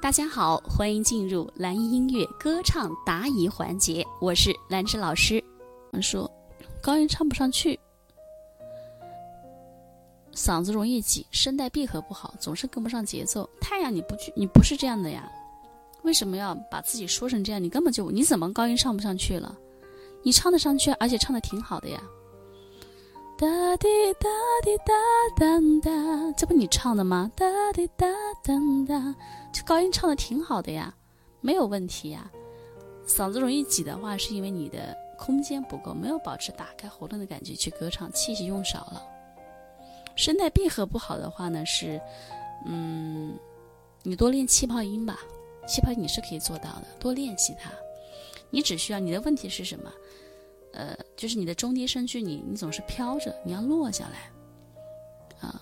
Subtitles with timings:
[0.00, 5.42] 大家好，欢迎进入蓝音音乐歌唱答疑环节，我是兰芝老师。
[6.00, 6.30] 说
[6.80, 7.78] 高音唱不上去，
[10.32, 13.48] 嗓子容易挤，声带闭合不好，总是跟不上节奏。
[13.60, 15.28] 太阳，你不去，你不是这样的呀？
[16.02, 17.60] 为什么要把自己说成这样？
[17.62, 19.52] 你根本就你怎么高音唱不上去了？
[20.22, 22.00] 你唱得上去，而且唱的挺好的呀。
[23.38, 23.46] 哒
[23.76, 24.28] 滴哒
[24.64, 24.92] 滴哒
[25.36, 25.92] 当哒，
[26.36, 27.30] 这不你唱的吗？
[27.36, 28.04] 哒滴哒
[28.42, 29.14] 当哒，
[29.52, 30.92] 这高音唱的挺好的呀，
[31.40, 32.28] 没有问题呀。
[33.06, 39.00] 嗓子容易挤的话，是因为你的空间不够，没有保持打开喉咙的感觉去歌唱，气息用少了。
[40.16, 42.00] 声带闭合不好的话呢，是，
[42.66, 43.38] 嗯，
[44.02, 45.16] 你多练气泡音吧，
[45.64, 47.70] 气泡音你是可以做到的，多练习它。
[48.50, 49.92] 你只需要你的问题是什么？
[50.78, 54.30] 呃，就是你的中低声区，你你总是飘着，你要落下来，
[55.40, 55.60] 啊，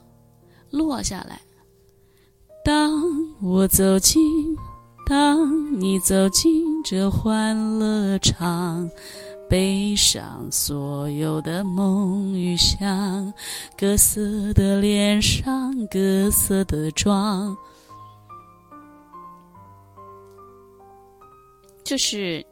[0.71, 1.41] 落下来。
[2.63, 3.01] 当
[3.41, 4.55] 我走进，
[5.07, 8.91] 当你走进这欢乐场，
[9.49, 13.33] 背上所有的梦与想，
[13.75, 17.57] 各色的脸上，各色的妆，
[21.83, 22.45] 就是。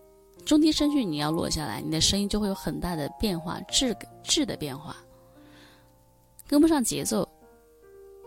[0.44, 4.96] 中低声区你要落下来，你的声音就会有很大的变化，质质的变化，
[6.46, 7.26] 跟不上节奏，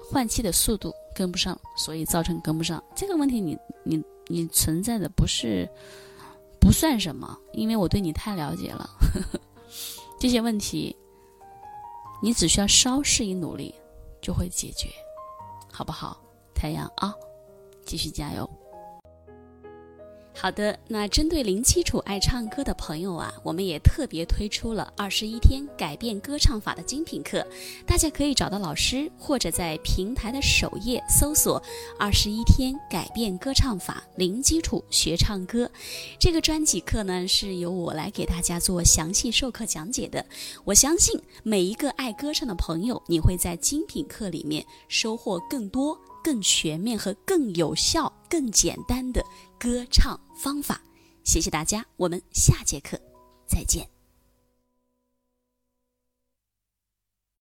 [0.10, 3.40] 换气的速度跟不上，所以造成跟不上这个问题。
[3.40, 5.70] 你你你存在的不是
[6.60, 9.40] 不算什么，因为我对你太了解了，呵 呵
[10.20, 10.96] 这些问题
[12.22, 13.74] 你只需要稍适应努力
[14.22, 14.90] 就会解决，
[15.72, 16.20] 好不好？
[16.56, 17.14] 太阳啊，
[17.86, 18.50] 继续加油。
[20.40, 27.46] 好的，那针对零基础爱唱歌的朋友啊，我们也特别推出了二十一天改变歌唱法的精品课，
[27.88, 31.62] 大家可以找到老师，或者在平台的首页搜索
[31.98, 35.70] “二十一天改变歌唱法零基础学唱歌”。
[36.20, 40.24] 这个专辑课呢，是由我来给大家做详细授课讲解的。
[40.64, 45.98] 我相信每一个爱歌唱的朋友，你会在精品课里面收获更多。
[46.24, 49.24] 更全面和更有效、更简单的
[49.60, 50.82] 歌唱方法，
[51.24, 53.00] 谢谢大家，我们下节课
[53.48, 53.97] 再见。